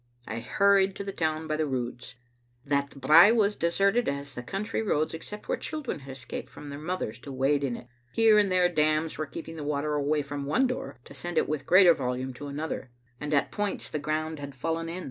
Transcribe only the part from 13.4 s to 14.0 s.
points the